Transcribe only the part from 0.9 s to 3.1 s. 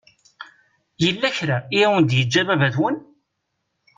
Yella kra i awen-d-yeǧǧa baba-twen?